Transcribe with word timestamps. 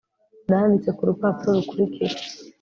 Nanditse 0.49 0.89
kurupapuro 0.97 1.51
rukurikira 1.57 2.15